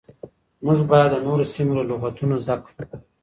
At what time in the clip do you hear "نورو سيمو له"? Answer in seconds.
1.25-1.83